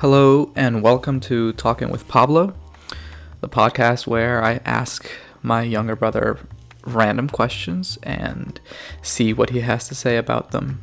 [0.00, 2.52] Hello, and welcome to Talking with Pablo,
[3.40, 5.08] the podcast where I ask
[5.42, 6.38] my younger brother
[6.84, 8.60] random questions and
[9.00, 10.82] see what he has to say about them.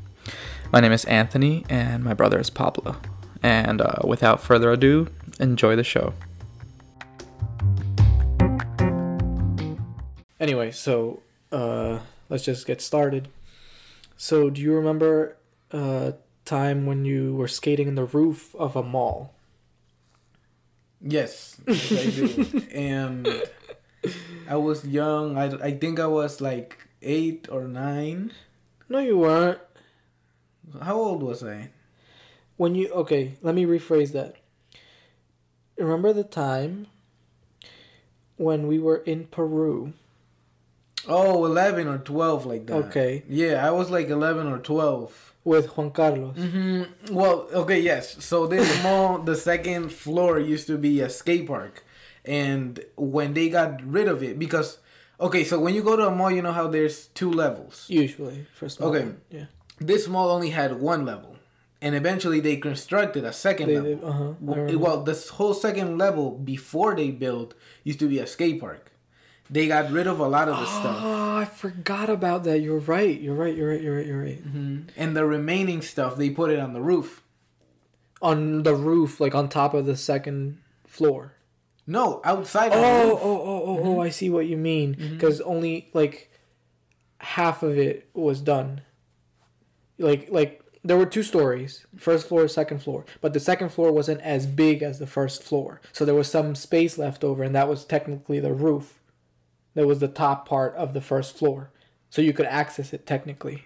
[0.71, 2.95] My name is Anthony, and my brother is Pablo.
[3.43, 6.15] And uh, without further ado, enjoy the show.
[10.39, 11.21] Anyway, so
[11.51, 11.99] uh,
[12.29, 13.27] let's just get started.
[14.17, 15.37] So, do you remember
[15.71, 16.13] uh,
[16.45, 19.33] time when you were skating in the roof of a mall?
[21.01, 22.63] Yes, yes I do.
[22.71, 23.27] and
[24.47, 25.37] I was young.
[25.37, 28.31] I, I think I was like eight or nine.
[28.87, 29.59] No, you weren't.
[30.81, 31.69] How old was I?
[32.57, 34.37] When you okay, let me rephrase that.
[35.77, 36.87] Remember the time
[38.37, 39.93] when we were in Peru?
[41.07, 42.75] Oh, 11 or 12 like that.
[42.87, 43.23] Okay.
[43.27, 45.29] Yeah, I was like 11 or 12.
[45.45, 46.37] With Juan Carlos.
[46.37, 47.13] Mm-hmm.
[47.13, 48.23] Well, okay, yes.
[48.23, 51.83] So this mall, the second floor used to be a skate park.
[52.23, 54.77] And when they got rid of it, because,
[55.19, 57.85] okay, so when you go to a mall, you know how there's two levels.
[57.89, 58.95] Usually, first small.
[58.95, 59.11] Okay.
[59.29, 59.45] Yeah.
[59.81, 61.35] This mall only had one level.
[61.81, 63.95] And eventually they constructed a second They, level.
[63.97, 64.77] they, uh-huh, I Well, remember.
[64.79, 68.92] well, this whole second level before they built used to be a skate park.
[69.49, 70.99] They got rid of a lot of the oh, stuff.
[71.01, 72.59] Oh, I forgot about that.
[72.59, 73.19] You're right.
[73.19, 73.55] You're right.
[73.55, 73.81] You're right.
[73.81, 74.05] You're right.
[74.05, 74.43] You're right.
[74.43, 74.81] Mm-hmm.
[74.95, 77.21] And the remaining stuff, they put it on the roof.
[78.21, 81.33] On the roof, like on top of the second floor.
[81.85, 83.19] No, outside Oh, of the oh, roof.
[83.21, 83.79] oh, oh, oh!
[83.83, 84.11] oh I mm-hmm.
[84.13, 84.95] see what you mean.
[84.95, 85.13] Mm-hmm.
[85.15, 86.31] Because only like
[87.19, 88.81] half of it was done.
[89.99, 93.05] Like, like there were two stories: first floor, second floor.
[93.21, 96.55] But the second floor wasn't as big as the first floor, so there was some
[96.55, 98.99] space left over, and that was technically the roof.
[99.75, 101.71] That was the top part of the first floor,
[102.09, 103.65] so you could access it technically.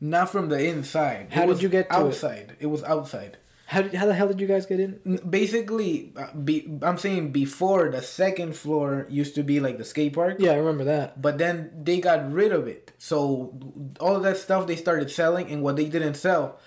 [0.00, 1.28] Not from the inside.
[1.30, 1.98] How did you get to it?
[1.98, 2.56] outside?
[2.58, 2.66] It?
[2.66, 3.36] was outside.
[3.66, 5.20] How did, how the hell did you guys get in?
[5.28, 10.14] Basically, uh, be, I'm saying before the second floor used to be like the skate
[10.14, 10.36] park.
[10.40, 11.22] Yeah, I remember that.
[11.22, 12.92] But then they got rid of it.
[12.98, 13.54] So
[14.00, 16.58] all of that stuff they started selling, and what they didn't sell,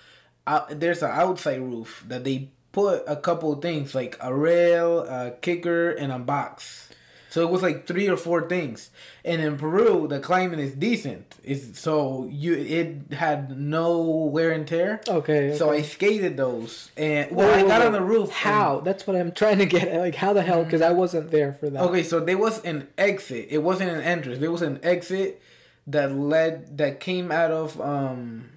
[0.46, 5.32] uh, there's an outside roof that they put a couple things like a rail, a
[5.42, 6.88] kicker, and a box.
[7.34, 8.90] So it was like three or four things.
[9.24, 11.34] And in Peru, the climate is decent.
[11.42, 15.00] It's so you it had no wear and tear.
[15.08, 15.52] Okay.
[15.56, 15.68] So.
[15.68, 18.30] I skated those, and well, I got on the roof.
[18.30, 18.78] How?
[18.78, 19.98] That's what I'm trying to get at.
[19.98, 20.62] Like, how the hell?
[20.62, 21.82] Because I wasn't there for that.
[21.82, 23.48] Okay, so there was an exit.
[23.50, 24.38] It wasn't an entrance.
[24.38, 25.42] There was an exit
[25.88, 28.48] that led that came out of um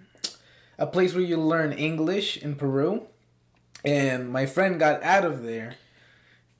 [0.78, 3.08] a place where you learn English in Peru.
[3.84, 5.78] And my friend got out of there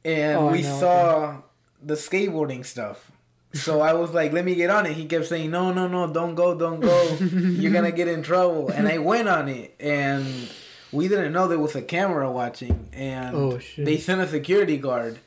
[0.04, 1.42] and Oh, we know, saw
[1.82, 3.12] the skateboarding stuff.
[3.54, 4.94] So I was like, let me get on it.
[4.94, 7.18] He kept saying, no, no, no, don't go, don't go.
[7.20, 8.70] You're going to get in trouble.
[8.70, 9.74] And I went on it.
[9.80, 10.50] And
[10.92, 12.90] we didn't know there was a camera watching.
[12.94, 15.20] And Oh, they sent a security guard.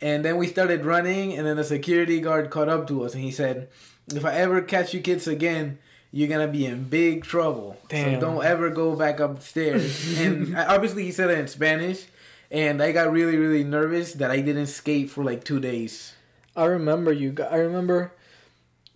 [0.00, 1.32] And then we started running.
[1.38, 3.14] And then the security guard caught up to us.
[3.14, 3.68] And he said,
[4.12, 5.78] if I ever catch you kids again,
[6.12, 7.78] you're going to be in big trouble.
[7.88, 8.14] Damn.
[8.14, 10.18] So don't ever go back upstairs.
[10.18, 12.04] and obviously, he said it in Spanish.
[12.50, 16.14] And I got really, really nervous that I didn't skate for like two days.
[16.56, 17.36] I remember you.
[17.48, 18.12] I remember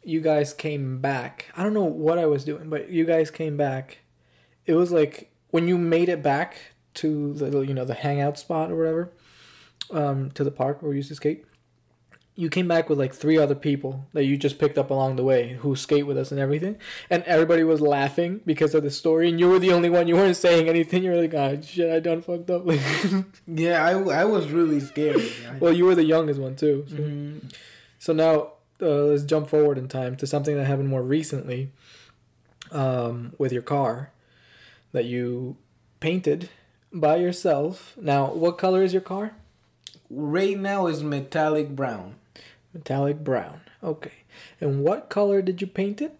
[0.03, 1.47] you guys came back.
[1.56, 3.98] I don't know what I was doing, but you guys came back.
[4.66, 6.56] It was like when you made it back
[6.94, 9.12] to the you know the hangout spot or whatever,
[9.91, 11.44] um, to the park where we used to skate.
[12.36, 15.22] You came back with like three other people that you just picked up along the
[15.22, 16.76] way who skate with us and everything,
[17.08, 20.08] and everybody was laughing because of the story, and you were the only one.
[20.08, 21.04] You weren't saying anything.
[21.04, 22.66] You were like, "Ah, shit, I done fucked up."
[23.46, 25.22] Yeah, I, I was really scared.
[25.60, 26.84] well, you were the youngest one too.
[26.88, 26.96] So.
[26.96, 27.54] Mhm.
[28.00, 28.34] So now
[28.82, 31.70] uh, let's jump forward in time to something that happened more recently
[32.72, 34.10] um, with your car
[34.92, 35.56] that you
[36.00, 36.50] painted
[36.92, 37.94] by yourself.
[37.96, 39.34] Now, what color is your car?
[40.10, 42.16] Right now is metallic brown.
[42.72, 43.60] Metallic brown.
[43.82, 44.12] Okay.
[44.60, 46.19] And what color did you paint it?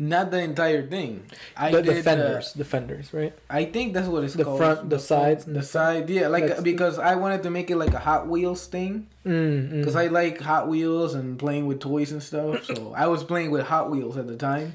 [0.00, 1.26] Not the entire thing.
[1.56, 2.52] I the, did, the uh, fenders.
[2.52, 3.34] the fenders, right?
[3.50, 4.38] I think that's what it's called.
[4.38, 4.58] The called.
[4.58, 6.08] front, the sides, and the the side.
[6.08, 9.08] Yeah, like That's- because I wanted to make it like a Hot Wheels thing.
[9.26, 10.00] Mm, Because mm.
[10.00, 12.64] I like Hot Wheels and playing with toys and stuff.
[12.64, 14.74] So I was playing with Hot Wheels at the time.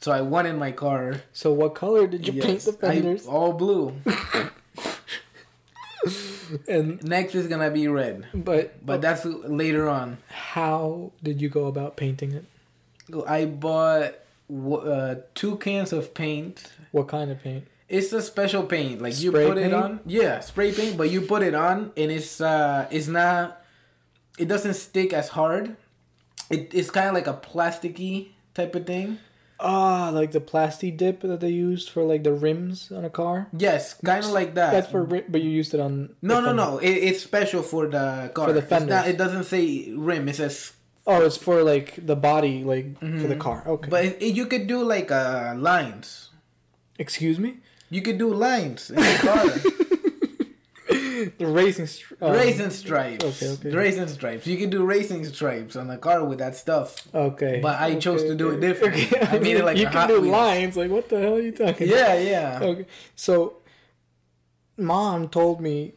[0.00, 1.22] So I wanted my car.
[1.32, 3.28] So what color did you paint the fenders?
[3.28, 3.94] I, all blue.
[6.68, 10.18] and Next is gonna be red, but but that's later on.
[10.28, 12.44] how did you go about painting it?
[13.26, 14.14] I bought
[14.50, 16.72] uh, two cans of paint.
[16.92, 17.66] What kind of paint?
[17.88, 19.02] It's a special paint.
[19.02, 19.66] Like you put paint?
[19.66, 20.00] it on.
[20.06, 23.62] Yeah, spray paint, but you put it on and it's uh it's not
[24.38, 25.76] it doesn't stick as hard.
[26.50, 29.18] It, it's kind of like a plasticky type of thing.
[29.64, 33.48] Ah, like the plasti dip that they used for like the rims on a car.
[33.56, 34.72] Yes, kind of like that.
[34.72, 36.14] That's for but you used it on.
[36.20, 36.76] No, no, no.
[36.78, 38.48] It, it's special for the car.
[38.48, 40.28] For the It's not- it doesn't say rim.
[40.28, 40.72] It says.
[41.06, 43.62] Oh, it's for like the body, like for the car.
[43.66, 43.88] Okay.
[43.88, 43.90] Mm-hmm.
[43.90, 46.30] But it, it- you could do like uh, lines.
[46.98, 49.44] excuse me, You could do lines in the car.
[51.30, 51.86] the racing.
[51.86, 53.24] Str- um, racing stripes.
[53.24, 53.70] okay, okay.
[53.70, 54.46] Racing stripes.
[54.46, 57.06] You can do racing stripes on the car with that stuff.
[57.14, 57.60] Okay.
[57.62, 59.08] But I chose okay, to do it differently.
[59.20, 60.32] I it like you can do Wheels.
[60.32, 60.76] lines.
[60.76, 61.88] Like what the hell are you talking?
[61.88, 62.58] Yeah, yeah.
[62.62, 62.86] Okay.
[63.14, 63.58] So,
[64.76, 65.94] mom told me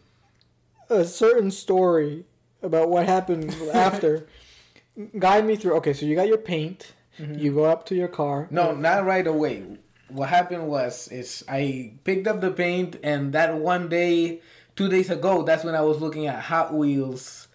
[0.90, 2.26] a certain story
[2.62, 4.28] about what happened after.
[5.20, 5.76] Guide me through.
[5.76, 6.94] Okay, so you got your paint.
[7.20, 7.40] Mm-hmm.
[7.40, 8.48] You go up to your car.
[8.52, 9.64] No, not right away.
[10.10, 14.42] What happened was is I picked up the paint and that one day,
[14.78, 17.48] two days ago, that's when I was looking at Hot Wheels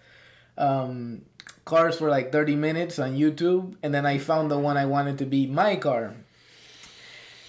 [0.57, 1.23] um,
[1.65, 5.17] cars for like thirty minutes on YouTube, and then I found the one I wanted
[5.19, 6.15] to be my car.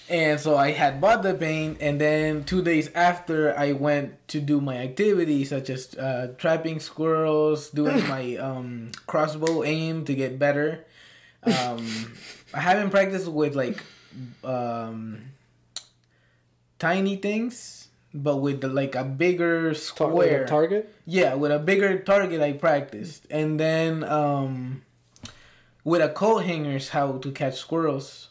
[0.09, 4.41] And so I had bought the paint, and then two days after, I went to
[4.41, 10.39] do my activities such as uh, trapping squirrels, doing my um, crossbow aim to get
[10.39, 10.85] better.
[11.43, 12.13] Um,
[12.53, 13.83] I haven't practiced with like
[14.45, 15.33] um,
[16.79, 17.84] tiny things,
[18.15, 20.47] but with the, like a bigger Tar- square.
[20.47, 20.95] target.
[21.05, 23.27] Yeah, with a bigger target I practiced.
[23.31, 24.83] And then um
[25.83, 28.29] with a coat hangers how to catch squirrels.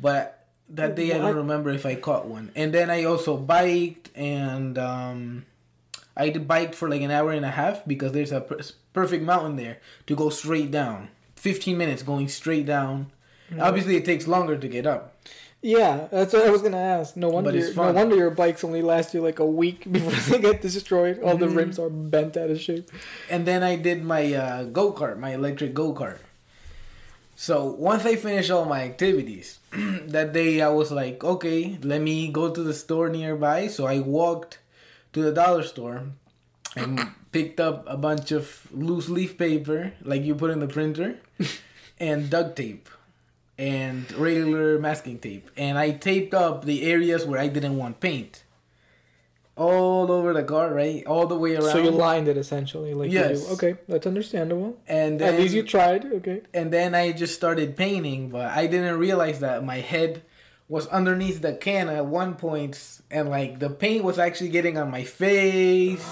[0.00, 2.50] But that day I don't remember if I caught one.
[2.56, 5.44] And then I also biked and um
[6.16, 8.60] I biked for like an hour and a half because there's a per-
[8.94, 11.08] perfect mountain there to go straight down.
[11.36, 13.12] 15 minutes going straight down.
[13.50, 13.60] Mm-hmm.
[13.60, 15.14] Obviously it takes longer to get up.
[15.66, 17.16] Yeah, that's what I was gonna ask.
[17.16, 20.38] No wonder, your, no wonder your bikes only last you like a week before they
[20.38, 21.22] get destroyed.
[21.22, 21.56] All the Mhm.
[21.56, 22.90] rims are bent out of shape.
[23.30, 26.18] and then I did my uh, go kart, my electric go kart.
[27.34, 32.28] So once I finished all my activities, that day I was like, okay, let me
[32.28, 33.68] go to the store nearby.
[33.68, 34.58] So I walked
[35.14, 36.02] to the dollar store
[36.76, 37.00] and
[37.32, 41.16] picked up a bunch of loose leaf paper, like you put in the printer,
[41.98, 42.86] and duct tape
[43.58, 45.50] and regular masking tape.
[45.56, 48.42] And I taped up the areas where I didn't want paint.
[49.56, 51.06] All over the car, right?
[51.06, 51.70] All the way around.
[51.70, 53.48] So you lined it essentially, like Yes.
[53.52, 54.76] Okay, that's understandable.
[54.88, 56.04] and then, At least you tried.
[56.06, 56.42] Okay.
[56.52, 60.22] and then I just started painting, but I didn't realize that my head
[60.68, 64.90] was underneath the can at one point, and like the paint was actually getting on
[64.90, 66.04] my face,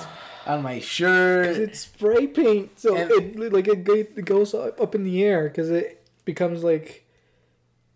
[0.47, 1.57] on my shirt.
[1.57, 5.49] it's spray paint, so And- it like it, it goes up, up in the air
[5.49, 7.02] because it becomes like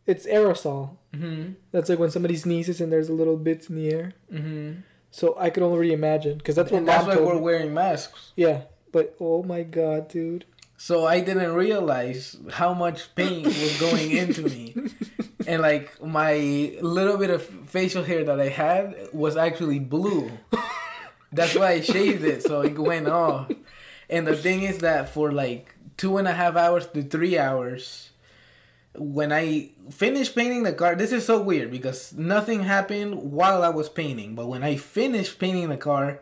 [0.06, 0.97] it's aerosol.
[1.14, 4.12] hmm That's like when somebody sneezes and there's a little bits in the air.
[4.31, 4.73] hmm
[5.11, 7.41] So I could already imagine because that's what And that's why we're me.
[7.41, 8.32] wearing masks.
[8.37, 8.62] Yeah,
[8.93, 10.44] but oh my god, dude.
[10.79, 14.75] So I didn't realize how much paint was going into me.
[15.49, 16.35] And like my
[16.82, 20.32] little bit of facial hair that I had was actually blue.
[21.32, 23.50] That's why I shaved it so it went off.
[24.11, 28.11] And the thing is that for like two and a half hours to three hours,
[28.98, 33.69] when I finished painting the car, this is so weird because nothing happened while I
[33.70, 34.34] was painting.
[34.34, 36.20] But when I finished painting the car,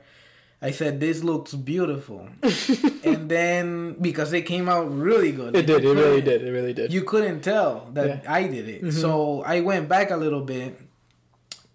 [0.62, 2.28] I said, "This looks beautiful,"
[3.04, 5.84] and then because it came out really good, It did.
[5.84, 6.42] It really did.
[6.42, 6.92] It really did.
[6.92, 8.32] You couldn't tell that Yeah.
[8.32, 8.92] I did it, Mhm.
[8.92, 10.78] so I went back a little bit,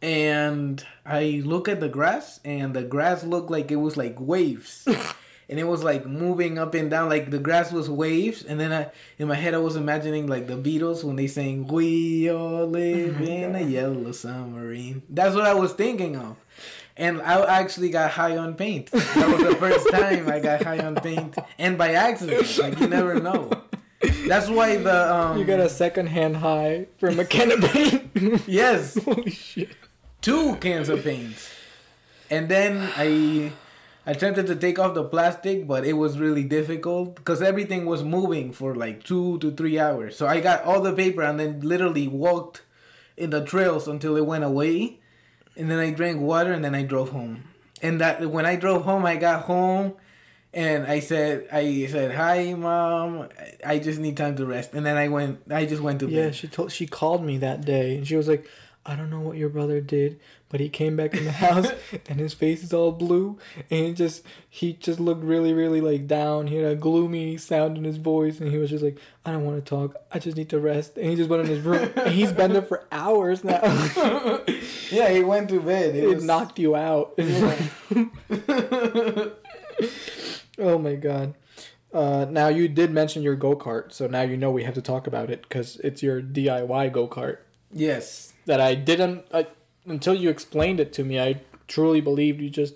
[0.02, 4.88] and I look at the grass, and the grass looked like it was like waves.
[5.50, 8.44] And it was like moving up and down, like the grass was waves.
[8.44, 11.68] And then I, in my head, I was imagining like the Beatles when they sang
[11.68, 16.38] "We all live in a yellow submarine." That's what I was thinking of.
[16.96, 18.92] And I actually got high on paint.
[18.92, 22.58] That was the first time I got high on paint, and by accident.
[22.58, 23.50] Like you never know.
[24.28, 25.38] That's why the um.
[25.38, 28.12] you got a second hand high from a can of paint.
[28.48, 29.70] yes Holy shit.
[30.22, 31.36] two cans of paint,
[32.30, 33.52] and then I
[34.06, 38.52] attempted to take off the plastic, but it was really difficult because everything was moving
[38.52, 40.16] for like two to three hours.
[40.16, 42.64] So I got all the paper and then literally walked
[43.18, 45.00] in the trails until it went away,
[45.56, 47.44] and then I drank water and then I drove home.
[47.82, 49.94] And that when I drove home, I got home.
[50.52, 53.30] And I said, I said, hi, mom.
[53.64, 54.74] I just need time to rest.
[54.74, 56.14] And then I went, I just went to bed.
[56.16, 58.50] Yeah, she told she called me that day and she was like,
[58.86, 61.68] I don't know what your brother did, but he came back in the house
[62.08, 63.38] and his face is all blue
[63.70, 66.48] and he just he just looked really, really like down.
[66.48, 69.46] He had a gloomy sound in his voice and he was just like, I don't
[69.46, 69.96] want to talk.
[70.12, 70.98] I just need to rest.
[70.98, 73.60] And he just went in his room and he's been there for hours now.
[74.92, 75.96] Yeah, he went to bed.
[75.96, 77.14] It it was- knocked you out.
[80.58, 81.36] oh my god.
[81.94, 84.82] Uh, now you did mention your go kart, so now you know we have to
[84.82, 87.38] talk about it because it's your DIY go kart
[87.72, 88.29] Yes.
[88.46, 89.48] That I didn't I,
[89.86, 91.20] until you explained it to me.
[91.20, 92.76] I truly believed you just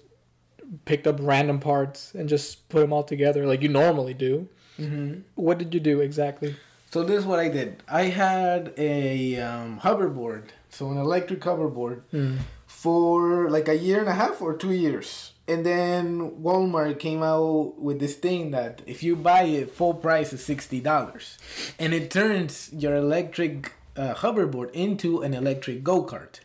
[0.86, 4.48] picked up random parts and just put them all together like you normally do.
[4.79, 5.22] Mm-hmm.
[5.36, 6.55] What did you do exactly?
[6.91, 7.82] So this is what I did.
[7.88, 12.03] I had a um, hoverboard, so an electric hoverboard,
[12.67, 15.32] for like a year and a half or two years.
[15.48, 20.34] And then Walmart came out with this thing that if you buy it full price
[20.34, 21.38] is sixty dollars,
[21.79, 26.40] and it turns your electric uh, hoverboard into an electric go kart.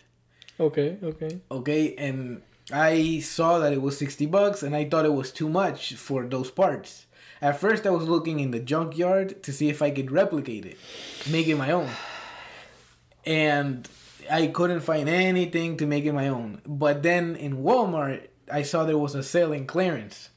[0.60, 1.40] Okay, okay.
[1.50, 5.48] Okay, and I saw that it was sixty bucks, and I thought it was too
[5.48, 7.06] much for those parts.
[7.40, 10.76] At first, I was looking in the junkyard to see if I could replicate it,
[11.30, 11.88] make it my own,
[13.24, 13.88] and
[14.30, 16.60] I couldn't find anything to make it my own.
[16.66, 20.30] But then in Walmart, I saw there was a sale in clearance.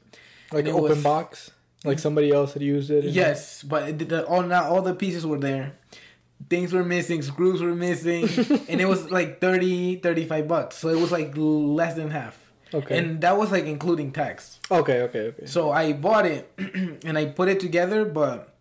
[0.52, 1.50] Like it open was- box,
[1.84, 3.04] like somebody else had used it.
[3.04, 5.72] Yes, but it- the, all not all the pieces were there.
[6.48, 8.24] Things were missing, screws were missing,
[8.68, 10.76] and it was like 30, 35 bucks.
[10.76, 12.38] So it was like less than half.
[12.74, 12.98] Okay.
[12.98, 14.58] And that was like including tax.
[14.70, 15.46] okay, okay, okay.
[15.46, 16.50] So I bought it
[17.04, 18.54] and I put it together, but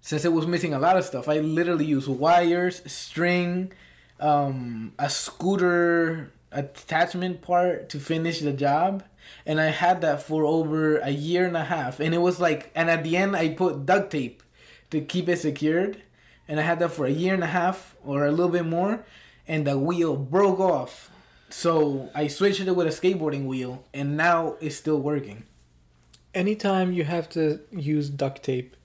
[0.00, 3.72] since it was missing a lot of stuff, I literally used wires, string,
[4.20, 9.04] um, a scooter attachment part to finish the job.
[9.44, 12.00] And I had that for over a year and a half.
[12.00, 14.42] And it was like, and at the end, I put duct tape
[14.90, 16.02] to keep it secured.
[16.48, 19.04] And I had that for a year and a half or a little bit more.
[19.46, 21.10] And the wheel broke off.
[21.50, 23.84] So I switched it with a skateboarding wheel.
[23.94, 25.44] And now it's still working.
[26.34, 28.76] Anytime you have to use duct tape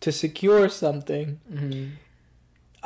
[0.00, 1.90] to secure something, Mm-hmm.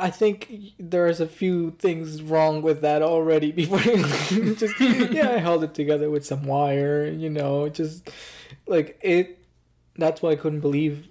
[0.00, 5.38] I think there's a few things wrong with that already before you just yeah, I
[5.38, 8.09] held it together with some wire, you know, just
[8.69, 9.45] like it
[9.97, 11.09] that's why I couldn't believe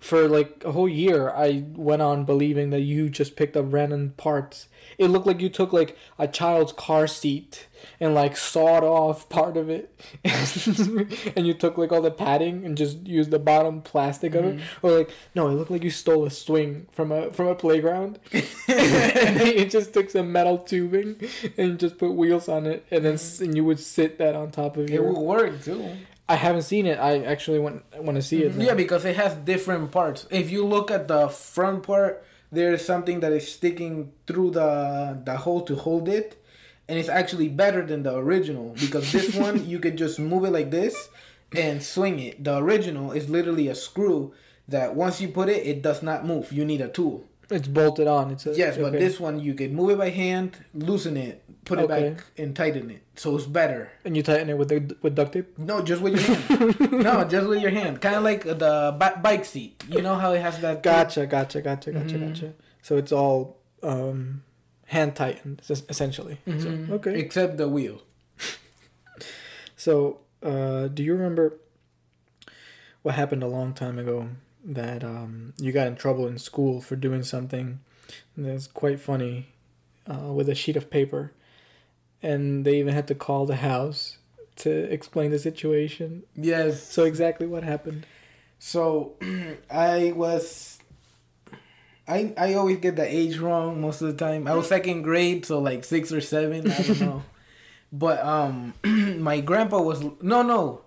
[0.00, 4.14] for like a whole year I went on believing that you just picked up random
[4.16, 4.66] parts.
[4.98, 7.68] It looked like you took like a child's car seat
[8.00, 9.94] and like sawed off part of it.
[11.36, 14.56] And you took like all the padding and just used the bottom plastic of it.
[14.56, 14.86] Mm-hmm.
[14.86, 18.18] Or like no it looked like you stole a swing from a from a playground.
[18.68, 21.16] And then you just took some metal tubing
[21.58, 23.34] and just put wheels on it and then mm-hmm.
[23.34, 25.96] s- and you would sit that on top of It your will work too.
[26.30, 28.58] I haven't seen it I actually want want to see it mm-hmm.
[28.60, 28.64] now.
[28.66, 30.28] Yeah, because it has different parts.
[30.30, 35.36] If you look at the front part, there's something that is sticking through the the
[35.38, 36.40] hole to hold it,
[36.86, 40.52] and it's actually better than the original because this one you could just move it
[40.52, 41.08] like this
[41.50, 42.44] and swing it.
[42.44, 44.32] The original is literally a screw
[44.68, 46.52] that once you put it, it does not move.
[46.52, 47.26] You need a tool.
[47.50, 48.98] It's bolted on it's a, Yes, but okay.
[48.98, 52.10] this one you can move it by hand, loosen it, put it Okay.
[52.10, 53.02] back, and tighten it.
[53.16, 53.90] So it's better.
[54.04, 56.92] and you tighten it with the with duct tape No, just with your hand.
[57.04, 58.00] no, just with your hand.
[58.00, 59.82] Kind of like the bi- bike seat.
[59.88, 60.82] You know how it has that.
[60.82, 62.28] Gotcha, gotcha, gotcha, gotcha, Mhm.
[62.28, 62.52] gotcha.
[62.82, 64.42] So it's all um,
[64.86, 66.38] hand tightened, es- essentially.
[66.46, 66.62] Mhm.
[66.88, 67.18] So, okay.
[67.18, 68.02] Except the wheel.
[69.76, 71.54] So, uh, do you remember
[73.02, 74.28] what happened a long time ago
[74.64, 77.80] that um, you got in trouble in school for doing something
[78.36, 79.48] that's quite funny
[80.06, 81.32] uh, with a sheet of paper?
[82.22, 84.18] And they even had to call the house
[84.56, 86.24] to explain the situation.
[86.36, 86.82] Yes.
[86.82, 88.06] So, exactly what happened?
[88.60, 89.14] So
[89.70, 90.78] I was.
[92.06, 94.46] I I always get the age wrong most of the time.
[94.46, 96.70] I was second grade, so like six or seven.
[96.70, 97.22] I don't know.
[97.90, 100.82] But um, my grandpa was no no.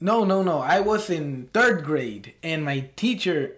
[0.00, 0.58] No no no.
[0.60, 3.56] I was in third grade, and my teacher,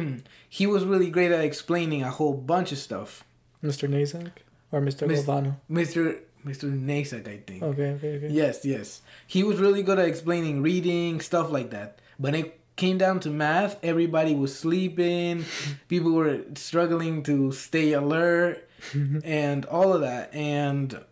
[0.48, 3.24] he was really great at explaining a whole bunch of stuff.
[3.62, 3.88] Mr.
[3.88, 4.30] Nazak?
[4.72, 5.06] Or Mr.
[5.06, 5.56] Mis- Galvano?
[5.68, 7.62] Mister Mister Nasak, I think.
[7.62, 8.28] Okay, okay, okay.
[8.30, 9.02] Yes, yes.
[9.26, 11.98] He was really good at explaining reading, stuff like that.
[12.18, 15.44] But it came down to math, everybody was sleeping,
[15.88, 18.66] people were struggling to stay alert,
[19.24, 20.32] and all of that.
[20.34, 21.04] And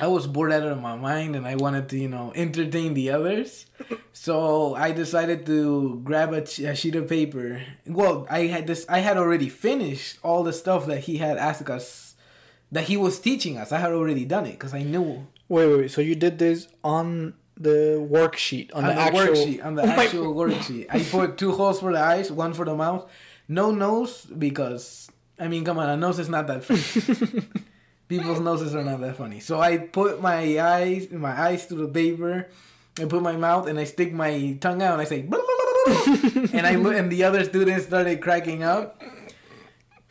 [0.00, 3.10] I was bored out of my mind and I wanted to, you know, entertain the
[3.10, 3.66] others.
[4.12, 7.62] So I decided to grab a, a sheet of paper.
[7.86, 11.70] Well, I had this I had already finished all the stuff that he had asked
[11.70, 12.16] us
[12.70, 13.72] that he was teaching us.
[13.72, 15.90] I had already done it cuz I knew Wait, wait, wait.
[15.90, 19.82] So you did this on the worksheet, on, on the, the, actual worksheet on the
[19.86, 20.86] Oh actual worksheet.
[20.90, 23.10] I put two holes for the eyes, one for the mouth.
[23.48, 26.64] No nose because I mean, come on, a nose is not that.
[28.10, 29.38] People's noses are not that funny.
[29.38, 32.48] So I put my eyes, my eyes to the paper,
[32.98, 35.20] I put my mouth, and I stick my tongue out, and I say,
[36.58, 39.00] and I look, and the other students started cracking up.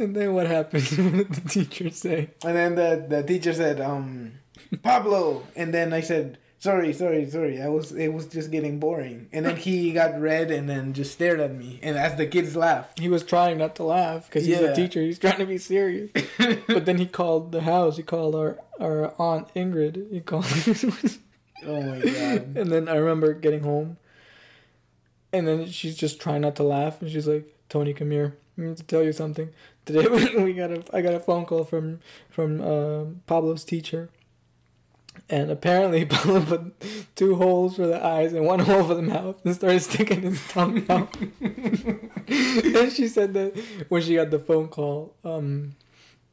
[0.00, 0.82] and then what happened?
[1.14, 2.30] what did the teacher say?
[2.44, 4.32] And then the the teacher said, um,
[4.82, 7.60] Pablo, and then I said, Sorry, sorry, sorry.
[7.60, 9.26] I was it was just getting boring.
[9.32, 11.80] And then he got red and then just stared at me.
[11.82, 13.00] And as the kids laughed.
[13.00, 14.68] He was trying not to laugh because he's Yeah.
[14.68, 15.00] a teacher.
[15.02, 16.12] He's trying to be serious.
[16.68, 17.96] but then he called the house.
[17.96, 20.08] He called our our aunt Ingrid.
[20.12, 20.44] He called,
[21.66, 22.56] Oh my god.
[22.56, 23.96] and then I remember getting home,
[25.32, 28.36] and then she's just trying not to laugh, and she's like, "Tony, come here.
[28.56, 29.50] I need to tell you something.
[29.84, 31.98] Today we, we got a I got a phone call from
[32.30, 34.10] from uh, Pablo's teacher."
[35.28, 39.44] And apparently, Pablo put two holes for the eyes and one hole for the mouth
[39.44, 41.14] and started sticking his tongue out.
[41.50, 43.56] and she said that
[43.88, 45.74] when she got the phone call, um,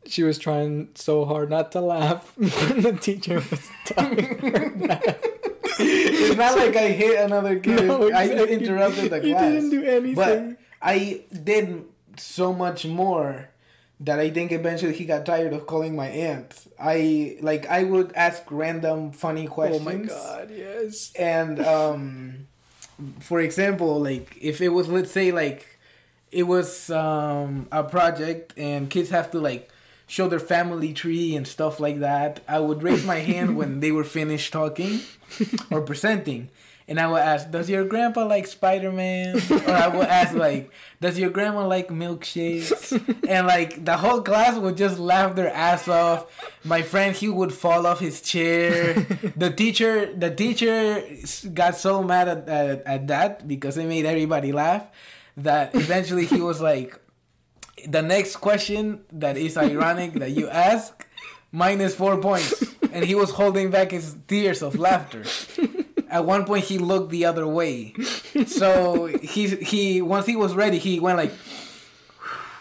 [0.05, 5.19] she was trying so hard not to laugh when the teacher was telling her that.
[5.81, 7.85] It's not like I hit another kid.
[7.85, 9.23] No, I just interrupted the class.
[9.23, 10.15] You didn't do anything.
[10.15, 11.85] But I did
[12.17, 13.49] so much more
[14.01, 16.53] that I think eventually he got tired of calling my aunt.
[16.79, 19.81] I like I would ask random funny questions.
[19.87, 21.11] oh my god, yes.
[21.17, 22.47] And um
[23.19, 25.77] for example, like if it was let's say like
[26.31, 29.69] it was um a project and kids have to like
[30.07, 33.91] show their family tree and stuff like that, I would raise my hand when they
[33.91, 35.01] were finished talking
[35.71, 36.49] or presenting.
[36.89, 40.71] And I will ask, "Does your grandpa like Spider Man?" or I will ask, "Like,
[40.99, 42.97] does your grandma like milkshakes?"
[43.29, 46.25] and like the whole class would just laugh their ass off.
[46.65, 49.05] My friend, he would fall off his chair.
[49.37, 51.05] the teacher, the teacher
[51.53, 54.89] got so mad at, at at that because it made everybody laugh
[55.37, 56.99] that eventually he was like,
[57.87, 61.05] "The next question that is ironic that you ask."
[61.51, 62.53] Minus four points,
[62.93, 65.25] and he was holding back his tears of laughter
[66.09, 67.93] at one point he looked the other way
[68.45, 71.31] so he he once he was ready he went like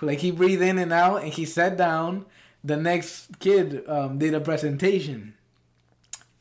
[0.01, 2.25] like he breathed in and out and he sat down
[2.63, 5.35] the next kid um, did a presentation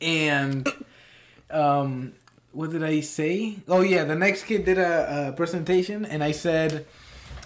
[0.00, 0.68] and
[1.50, 2.12] um
[2.52, 6.32] what did i say oh yeah the next kid did a, a presentation and i
[6.32, 6.86] said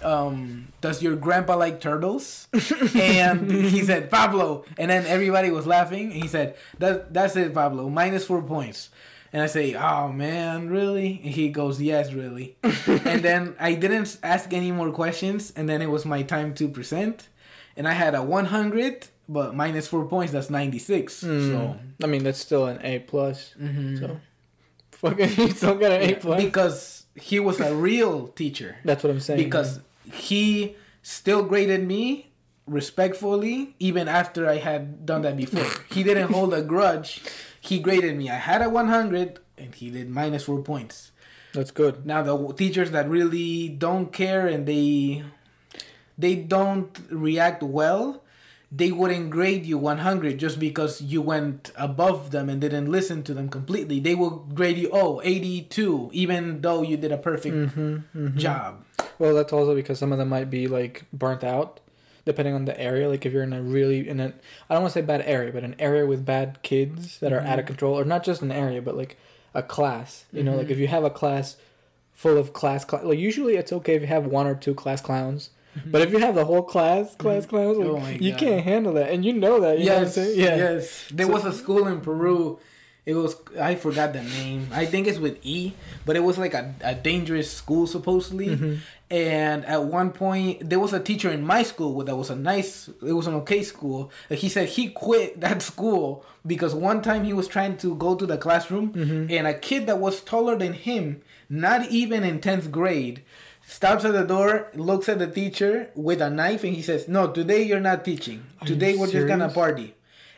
[0.03, 2.47] um, does your grandpa like turtles?
[2.95, 4.65] And he said, Pablo.
[4.77, 6.11] And then everybody was laughing.
[6.11, 7.89] And he said, that, that's it, Pablo.
[7.89, 8.89] Minus four points.
[9.33, 11.19] And I say, oh man, really?
[11.23, 12.55] And he goes, yes, really.
[12.63, 15.51] and then I didn't ask any more questions.
[15.55, 17.27] And then it was my time to present.
[17.75, 21.11] And I had a 100, but minus four points, that's 96.
[21.13, 21.77] So, Mm.
[22.03, 23.55] I mean, that's still an A plus.
[23.59, 23.99] mhm.
[23.99, 24.19] So,
[24.91, 26.43] fucking, you still got an A plus.
[26.43, 28.77] because he was a real teacher.
[28.85, 29.39] That's what I'm saying.
[29.43, 29.79] because
[30.11, 32.29] he still graded me
[32.67, 35.65] respectfully even after I had done that before.
[35.91, 37.21] he didn't hold a grudge.
[37.63, 38.29] He graded me.
[38.29, 41.11] I had a 100 and he did minus 4 points.
[41.53, 42.05] that's good.
[42.05, 45.23] Now the teachers that really don't care and they
[46.17, 48.21] they don't react well,
[48.71, 53.33] they wouldn't grade you 100 just because you went above them and didn't listen to
[53.33, 53.99] them completely.
[53.99, 58.83] They will grade you oh 82 even though you did a perfect Mm-hmm, job.
[59.19, 61.79] Well, that's also because some of them might be like burnt out,
[62.25, 63.09] depending on the area.
[63.09, 64.33] Like if you're in a really in a
[64.69, 67.39] I don't want to say bad area, but an area with bad kids that are
[67.39, 67.67] out of mm-hmm.
[67.67, 69.17] control, or not just an area, but like
[69.53, 70.25] a class.
[70.31, 70.73] You know, like mm-hmm.
[70.73, 71.57] if you have a class
[72.11, 75.01] full of class cl- like usually it's okay if you have one or two class
[75.01, 75.49] clowns.
[75.77, 75.91] Mm-hmm.
[75.91, 78.39] But if you have the whole class, class clowns, like, Oh you God.
[78.39, 79.79] can't handle that, and you know that.
[79.79, 80.39] You know what I'm yes, saying?
[80.39, 80.55] yeah.
[80.55, 81.09] yes.
[81.11, 82.59] There So- was a school in Peru.
[83.05, 84.69] It was I forgot the name.
[84.71, 85.73] I think it's with E,
[86.05, 88.47] but it was like a, a dangerous school supposedly.
[88.47, 88.75] Mm-hmm.
[89.11, 92.87] And at one point, there was a teacher in my school that was a nice.
[93.05, 94.09] It was an okay school.
[94.29, 98.25] He said he quit that school because one time he was trying to go to
[98.25, 99.31] the classroom, Mm-hmm.
[99.31, 103.21] and a kid that was taller than him, not even in tenth grade,
[103.67, 107.27] stops at the door, looks at the teacher with a knife, and he says, "No,
[107.31, 108.45] today you're not teaching.
[108.65, 109.93] Today we're just gonna party."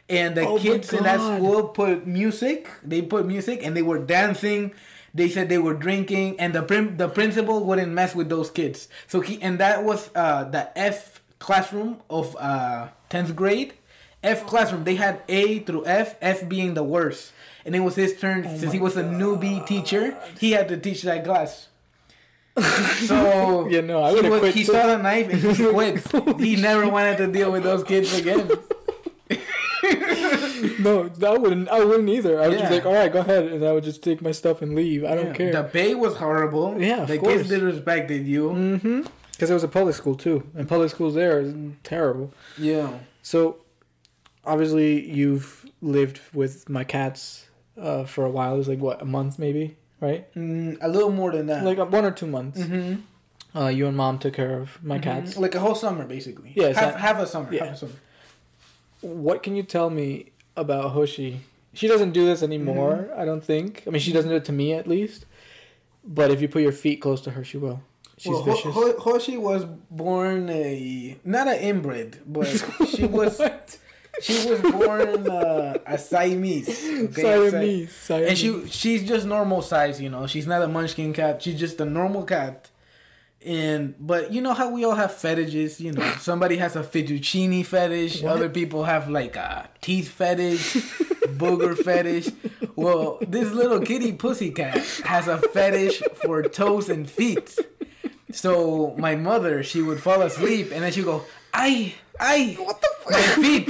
[0.08, 2.70] And the Oh kids in that school put music.
[2.84, 4.72] They put music, and they were dancing.
[5.16, 8.88] They said they were drinking, and the prim- the principal wouldn't mess with those kids.
[9.08, 13.74] So he and that was uh, the F classroom of uh, tenth grade.
[14.22, 14.84] F classroom.
[14.84, 16.16] They had A through F.
[16.22, 17.32] F being the worst,
[17.66, 20.18] and it was his turn since he was a newbie teacher.
[20.40, 21.70] He had to teach that class.
[23.06, 26.40] So Yeah, no, I he, would've was- quit he saw the knife and he quit.
[26.40, 28.50] he never wanted to deal with those kids again.
[30.80, 31.70] No, I wouldn't.
[31.70, 32.42] I wouldn't either.
[32.42, 34.62] I was just like, all right, go ahead, and I would just take my stuff
[34.62, 35.04] and leave.
[35.04, 35.34] I don't Yeah.
[35.34, 35.52] care.
[35.54, 36.80] The pay was horrible.
[36.82, 37.44] Yeah, of the course.
[37.48, 38.50] kids disrespected you.
[38.50, 39.02] Mm-hmm.
[39.32, 42.34] Because it was a public school too, and public schools there is terrible.
[42.58, 42.90] Yeah.
[43.22, 43.58] So,
[44.46, 47.48] obviously, you've lived with my cats
[47.80, 48.56] uh, for a while.
[48.56, 50.34] It was like what a month, maybe, right?
[50.36, 51.64] Mm, a little more than that.
[51.66, 52.60] Like uh, one or two months.
[52.62, 53.02] Mm-hmm.
[53.58, 55.38] Uh, you and mom took care of my cats.
[55.38, 56.52] Like a whole summer, basically.
[56.56, 57.54] Yeah, half, so- half a summer.
[57.54, 57.66] yeah.
[57.66, 57.94] Half a summer.
[59.06, 61.42] What can you tell me about Hoshi
[61.74, 63.10] She doesn't do this anymore.
[63.16, 63.84] I don't think.
[63.86, 65.26] I mean, she doesn't do it to me at least.
[66.04, 67.82] But if you put your feet close to her, she will.
[68.18, 68.74] She's well, Ho- vicious.
[68.74, 72.48] Ho- Hoshi was born a not an inbred, but
[72.88, 73.42] she was
[74.22, 76.70] she was born uh, a Siamese.
[76.70, 77.22] Okay?
[77.22, 77.96] Siamese.
[77.96, 78.30] Siamese.
[78.30, 80.28] And she she's just normal size, you know.
[80.28, 81.42] She's not a munchkin cat.
[81.42, 82.70] She's just a normal cat.
[83.46, 86.14] And but you know how we all have fetishes, you know.
[86.20, 88.22] Somebody has a fettuccine fetish.
[88.22, 88.34] What?
[88.34, 90.74] Other people have like a teeth fetish,
[91.38, 92.30] booger fetish.
[92.76, 97.56] Well, this little kitty pussy cat has a fetish for toes and feet.
[98.32, 102.90] So my mother, she would fall asleep and then she'd go, i i What the
[103.12, 103.70] my feet."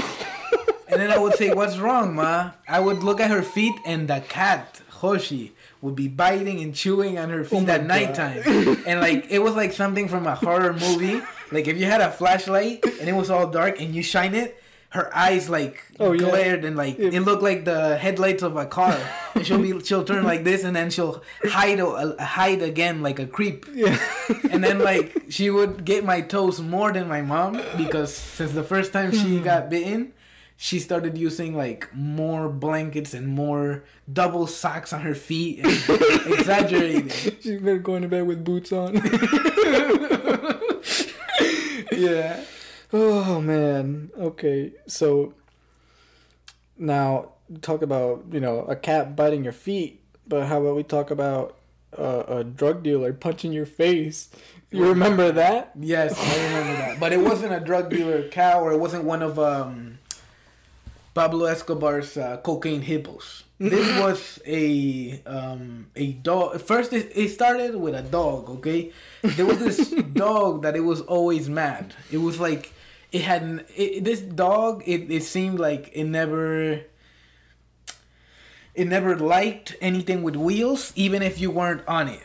[0.88, 4.08] And then I would say, "What's wrong, ma?" I would look at her feet, and
[4.08, 5.55] the cat Hoshi
[5.86, 8.42] would be biting and chewing on her feet Oh at nighttime,
[8.88, 11.22] and like it was like something from a horror movie.
[11.52, 14.62] Like if you had a flashlight and it was all dark and you shine it,
[14.90, 16.28] her eyes like Oh, yeah.
[16.30, 17.12] glared and like Yeah.
[17.14, 18.98] it looked like the headlights of a car.
[19.36, 23.20] And she'll be she'll turn like this and then she'll hide a, hide again like
[23.20, 23.66] a creep.
[23.74, 23.96] Yeah.
[24.52, 28.64] And then like she would get my toes more than my mom because since the
[28.64, 30.14] first time she got bitten,
[30.58, 35.68] she started using like more blankets and more double socks on her feet and
[36.34, 37.10] exaggerating.
[37.10, 38.96] She's been going to bed with boots on.
[41.92, 42.44] Yeah.
[42.92, 44.12] oh man.
[44.18, 44.74] Okay.
[44.88, 45.34] So
[46.78, 51.10] now talk about you know a cat biting your feet, but how about we talk
[51.12, 51.58] about
[51.98, 54.30] uh, a drug dealer punching your face?
[54.72, 55.72] You remember that?
[55.80, 57.00] Yes, I remember that.
[57.00, 59.95] But it wasn't a drug dealer cow or it wasn't one of um
[61.16, 63.46] Pablo Escobar's uh, cocaine hippos.
[63.58, 66.62] This was a um a dog.
[66.62, 68.50] First, it, it started with a dog.
[68.50, 68.92] Okay,
[69.24, 71.96] there was this dog that it was always mad.
[72.12, 72.74] It was like
[73.14, 74.84] it had it, this dog.
[74.86, 76.82] It it seemed like it never.
[78.76, 82.20] It never liked anything with wheels, even if you weren't on it.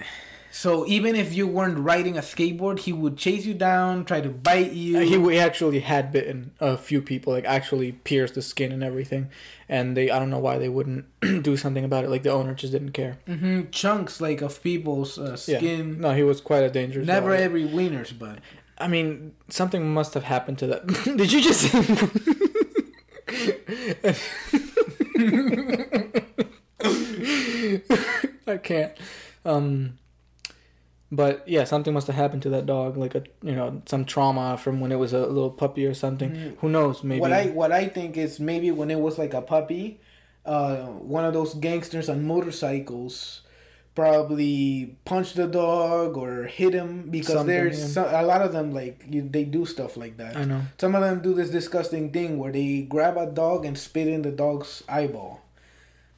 [0.52, 4.28] So even if you weren't riding a skateboard, he would chase you down, try to
[4.28, 4.98] bite you.
[4.98, 9.30] He, actually had bitten a few people, like actually pierced the skin and everything,
[9.68, 11.06] and they I don't know why they wouldn't
[11.42, 12.10] do something about it.
[12.10, 13.18] Like the owner just didn't care.
[13.26, 15.58] hmm chunks like of people's uh, Yeah.
[15.58, 16.00] skin.
[16.00, 17.06] No, he was quite a dangerous.
[17.06, 17.40] Never dog.
[17.40, 18.40] every wieners, but
[18.78, 20.86] I mean, something must have happened to that.
[21.16, 21.72] Did you just?
[28.46, 28.92] I can't.
[29.44, 29.98] Um,
[31.12, 34.56] but yeah, something must have happened to that dog, like a you know some trauma
[34.56, 36.30] from when it was a little puppy or something.
[36.30, 36.58] Mhm.
[36.58, 37.02] Who knows?
[37.02, 37.20] Maybe.
[37.20, 40.00] what I what I think is maybe when it was like a puppy,
[40.46, 43.42] uh, one of those gangsters on motorcycles
[43.96, 47.86] probably punched the dog or hit him because Something, there's yeah.
[47.86, 50.36] some, a lot of them like you, they do stuff like that.
[50.36, 50.62] I know.
[50.78, 54.22] Some of them do this disgusting thing where they grab a dog and spit in
[54.22, 55.42] the dog's eyeball.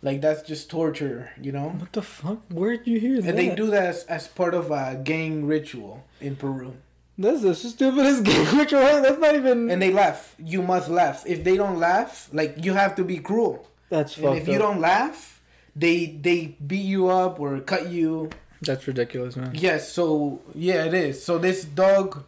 [0.02, 1.68] Like that's just torture, you know?
[1.68, 2.40] What the fuck?
[2.50, 3.28] Where'd you hear that?
[3.28, 6.74] And they do that as, as part of a gang ritual in Peru.
[7.16, 8.80] That's the stupidest game ritual.
[8.80, 9.70] That's not even.
[9.70, 10.34] And they laugh.
[10.38, 11.24] You must laugh.
[11.24, 13.68] If they don't laugh, like you have to be cruel.
[13.88, 15.40] that's And fucked if you don't laugh,
[15.76, 18.30] they they beat you up or cut you.
[18.60, 19.52] That's ridiculous, man.
[19.54, 21.22] Yes, so yeah, it is.
[21.22, 22.24] So this dog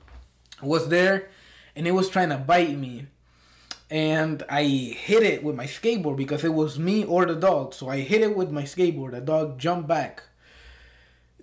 [0.62, 1.28] was there
[1.74, 3.06] and it was trying to bite me.
[3.90, 7.74] And I hit it with my skateboard because it was me or the dog.
[7.74, 9.12] So I hit it with my skateboard.
[9.12, 10.22] The dog jumped back.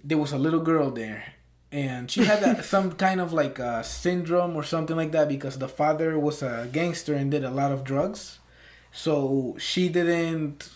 [0.04, 1.34] There was a little girl there.
[1.72, 5.60] And she had a, some kind of like a syndrome or something like that because
[5.60, 8.40] the father was a gangster and did a lot of drugs.
[8.92, 10.70] So she didn't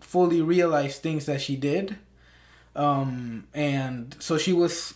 [0.00, 1.96] fully realize things that she did
[2.74, 4.94] um and so she was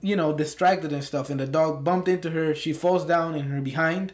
[0.00, 3.46] you know distracted and stuff and the dog bumped into her she falls down in
[3.46, 4.12] her behind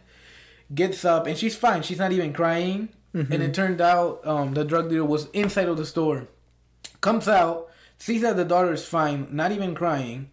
[0.74, 4.64] gets up and she's fine she's not even crying and it turned out um the
[4.64, 6.26] drug dealer was inside of the store
[7.00, 10.30] comes out sees that the daughter is fine not even crying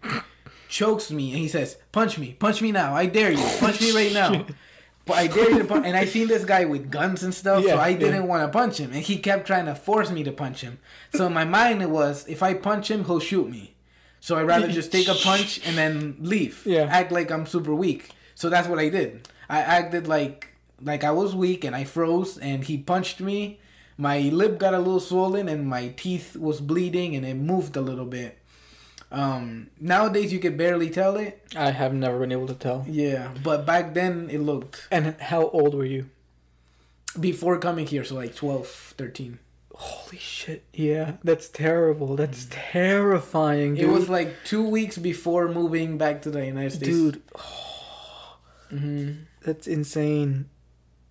[0.68, 3.92] chokes me and he says punch me punch me now i dare you punch me
[3.92, 4.46] right now
[5.06, 7.64] but I dare you to punch, and I seen this guy with guns and stuff,
[7.66, 10.32] so I didn't want to punch him, and he kept trying to force me to
[10.32, 10.78] punch him.
[11.16, 13.74] So in my mind, it was if I punch him, he'll shoot me.
[14.20, 16.62] So I'd rather just take a punch and then leave.
[16.66, 16.84] Yeah.
[16.84, 18.12] act like I'm super weak.
[18.36, 19.28] So that's what I did.
[19.52, 20.48] I acted like
[20.82, 23.60] like I was weak, and I froze, and he punched me.
[23.98, 27.82] My lip got a little swollen, and my teeth was bleeding, and it moved a
[27.82, 28.40] little bit.
[29.12, 31.44] Um, nowadays you could barely tell it.
[31.56, 32.86] I have never been able to tell.
[32.88, 36.10] Yeah, but back then it looked And how old were you?
[37.20, 39.38] before coming here, so like 12, 13.
[39.76, 40.64] Holy shit!
[40.74, 42.16] Yeah, that's terrible.
[42.16, 43.84] That's terrifying, dude.
[43.84, 46.88] It was like two weeks before moving back to the United States.
[46.88, 47.22] dude.
[48.70, 49.12] hmm
[49.44, 50.50] That's insane.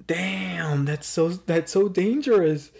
[0.06, 2.70] Damn, that's so that's so dangerous.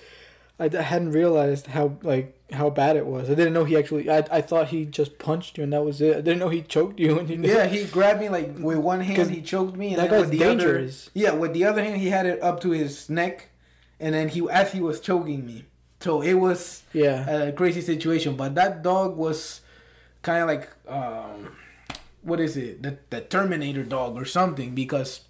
[0.59, 3.31] I, I hadn't realized how like how bad it was.
[3.31, 4.11] I didn't know he actually.
[4.11, 6.17] I, I thought he just punched you and that was it.
[6.17, 7.37] I didn't know he choked you and he.
[7.37, 9.31] Yeah, he grabbed me like with one hand.
[9.31, 11.07] He choked me, and that then with the dangerous.
[11.09, 13.49] other, yeah, with the other hand, he had it up to his neck,
[14.01, 15.67] and then he as he was choking me.
[16.01, 17.29] So it was Yeah.
[17.31, 18.35] a crazy situation.
[18.37, 19.61] But that dog was
[20.23, 21.57] kind of like um,
[22.23, 22.83] what is it?
[22.83, 25.21] The the Terminator dog or something because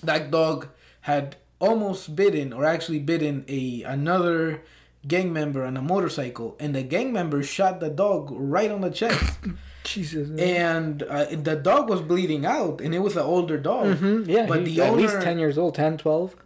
[0.00, 0.68] that dog
[1.02, 4.62] had almost bitten or actually bitten a another
[5.06, 8.90] gang member on a motorcycle, and the gang member shot the dog right on the
[8.90, 9.38] chest.
[9.84, 10.28] Jesus.
[10.38, 13.96] and uh, the dog was bleeding out, and it was an older dog.
[13.96, 16.36] Mhm, Yeah, but he- the at least ten years old, 10, 12.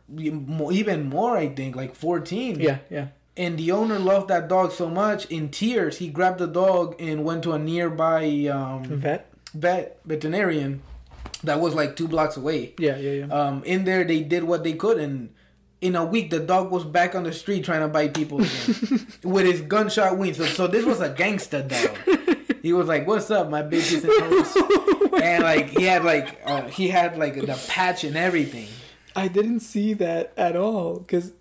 [0.71, 2.61] Even more, I think, like fourteen.
[2.61, 3.09] Yeah, yeah.
[3.37, 7.25] And the owner loved that dog so much, in tears, he grabbed the dog and
[7.25, 9.27] went to a nearby um, Vet.
[9.55, 10.83] vet veterinarian
[11.45, 12.75] that was like two blocks away.
[12.79, 13.27] Yeah, yeah, yeah.
[13.27, 15.35] Um, in there, they did what they could, and
[15.81, 19.07] in a week, the dog was back on the street trying to bite people again
[19.25, 20.39] with his gunshot wounds.
[20.39, 21.99] So, so this was a gangster dog.
[22.63, 26.63] He was like, "What's up, my bitches and hoes?" and like he had like uh,
[26.69, 28.69] he had like the patch and everything.
[29.15, 31.33] I didn't see that at all because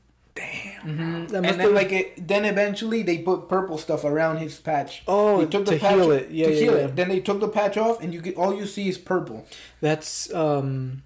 [0.86, 5.04] That And then like it, then eventually they put purple stuff around his patch.
[5.08, 6.32] Oh, They to heal it.
[6.32, 6.86] Yeah, to yeah, heal yeah.
[6.86, 6.96] it.
[6.96, 9.46] Then they took the patch off, and you get all you see is purple.
[9.80, 11.04] that's um,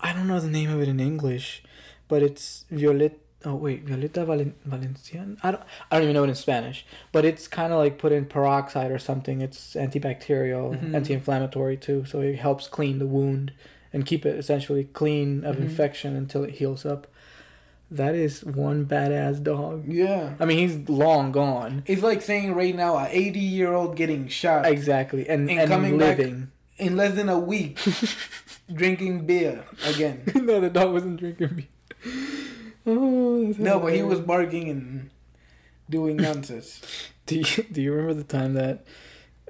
[0.00, 1.62] I don't know the name of it in English,
[2.08, 3.20] but it's Violet.
[3.46, 5.36] Oh wait, Violeta Valen- Valencian.
[5.42, 5.62] I don't.
[5.90, 8.90] I don't even know it in Spanish, but it's kind of like put in peroxide
[8.90, 9.42] or something.
[9.42, 10.94] It's antibacterial, Mhm.
[10.94, 13.52] anti-inflammatory too, so it helps clean the wound
[13.92, 15.60] and keep it essentially clean of Mhm.
[15.62, 17.06] infection until it heals up.
[17.94, 19.84] That is one badass dog.
[19.86, 20.34] Yeah.
[20.40, 21.84] I mean, he's long gone.
[21.86, 25.68] It's like saying right now, a 80 year old getting shot Exactly, and And and,
[25.70, 27.78] coming back- in less than a week,
[28.74, 30.24] drinking beer again.
[30.34, 31.68] no, the dog wasn't drinking beer.
[32.86, 35.10] Oh, No, but he was barking and
[35.88, 36.82] doing nonsense.
[37.26, 38.84] Do you, do you remember the time that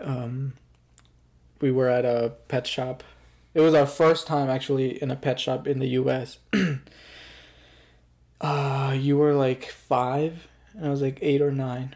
[0.00, 0.52] um,
[1.60, 3.02] we were at a pet shop?
[3.54, 6.38] It was our first time actually in a pet shop in the U.S.
[8.40, 11.94] uh, you were like five, and I was like eight or nine.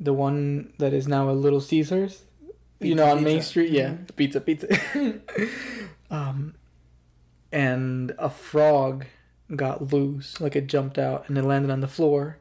[0.00, 2.22] The one that is now a Little Caesars,
[2.80, 3.42] you know, Pizza, on Main.
[3.42, 3.70] Street.
[3.72, 4.16] Yeah, Mhm.
[4.16, 5.20] pizza, pizza.
[6.10, 6.54] um,
[7.50, 9.06] and a frog
[9.56, 12.38] got loose, like it jumped out and it landed on the floor,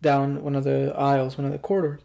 [0.00, 2.00] down one of the aisles, one of the corridors.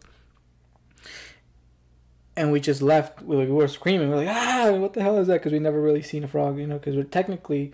[2.36, 3.22] And we just left.
[3.22, 4.08] We, like, we were screaming.
[4.10, 5.34] We're like, ah, what the hell is that?
[5.40, 6.78] Because we never really seen a frog, you know.
[6.78, 7.72] Because we're technically,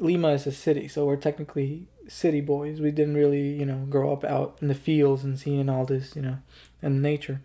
[0.00, 2.80] Lima is a city, so we're technically city boys.
[2.80, 6.14] We didn't really, you know, grow up out in the fields and seeing all this,
[6.16, 6.38] you know,
[6.82, 7.40] and nature.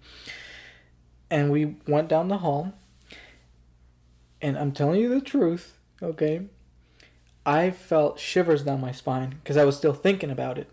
[1.29, 2.73] And we went down the hall.
[4.41, 6.43] And I'm telling you the truth, okay?
[7.45, 10.69] I felt shivers down my spine because I was still thinking about it.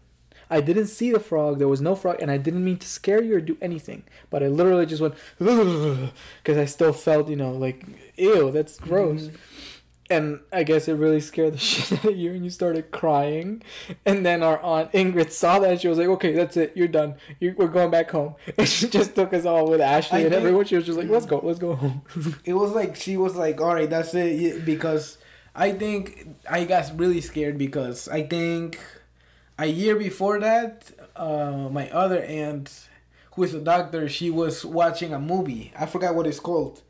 [0.48, 1.58] I didn't see the frog.
[1.58, 4.04] There was no frog, and I didn't mean to scare you or do anything.
[4.30, 7.84] But I literally just went because I still felt, you know, like
[8.16, 9.22] ew, that's gross.
[9.22, 9.36] Mm-hmm.
[10.08, 13.62] And I guess it really scared the shit out of you, and you started crying.
[14.04, 16.72] And then our aunt Ingrid saw that, and she was like, "Okay, that's it.
[16.76, 17.16] You're done.
[17.40, 20.30] You, we're going back home." And she just took us all with Ashley I and
[20.30, 20.64] think- everyone.
[20.64, 22.02] She was just like, "Let's go, let's go home."
[22.44, 25.18] It was like she was like, "All right, that's it," because
[25.56, 28.78] I think I got really scared because I think
[29.58, 32.88] a year before that, uh, my other aunt,
[33.34, 35.72] who is a doctor, she was watching a movie.
[35.76, 36.82] I forgot what it's called,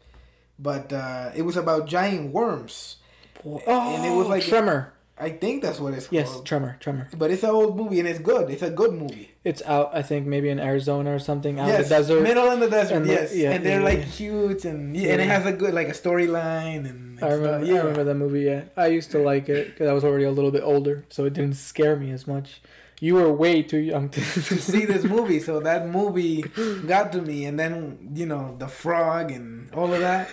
[0.58, 2.96] but uh, it was about giant worms.
[3.44, 4.92] Oh, And it was oh, like- Tremor.
[5.18, 6.40] I think that's what it's Yes, called.
[6.42, 7.08] Yes, Tremor, Tremor.
[7.16, 8.50] But it's an old movie and it's good.
[8.50, 9.30] It's a good movie.
[9.44, 12.22] It's out, I think, maybe in Arizona or something, out yes, in the desert.
[12.22, 12.96] middle in the desert.
[12.96, 14.04] And the- yes, yeah, and they're yeah, like yeah.
[14.04, 17.64] huge and yeah, and it has a good like a storyline and, and I remember,
[17.64, 17.74] stuff.
[17.76, 18.42] I remember that movie.
[18.42, 21.24] Yeah, I used to like it because I was already a little bit older, so
[21.24, 22.60] it didn't scare me as much.
[23.00, 25.40] You were way too young to, to see this movie.
[25.40, 26.42] So that movie
[26.86, 30.30] got to me, and then you know the frog and all of that,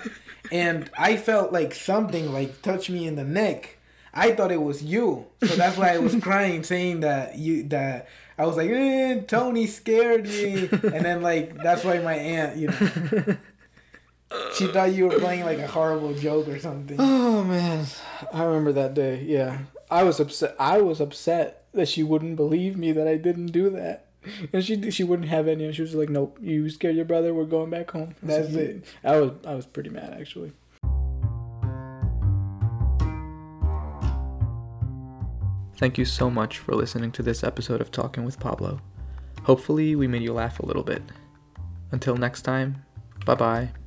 [0.51, 3.77] and I felt like something like touched me in the neck.
[4.13, 8.07] I thought it was you, so that's why I was crying, saying that you that
[8.37, 12.67] I was like, eh, Tony scared me, and then like that's why my aunt, you
[12.67, 13.37] know,
[14.55, 16.97] she thought you were playing like a horrible joke or something.
[16.99, 17.85] Oh man,
[18.31, 19.23] I remember that day.
[19.23, 19.59] Yeah,
[19.93, 20.55] I was upset.
[20.59, 24.07] I was upset that she wouldn't believe me that I didn't do that,
[24.51, 25.65] and she she wouldn't have any.
[25.65, 27.31] And She was like, "Nope, you scared your brother.
[27.31, 28.85] We're going back home." That's it.
[29.03, 30.53] I was I was pretty mad actually.
[35.77, 38.81] Thank you so much for listening to this episode of Talking with Pablo.
[39.43, 41.03] Hopefully, we made you laugh a little bit.
[41.91, 42.83] Until next time,
[43.25, 43.82] bye bye.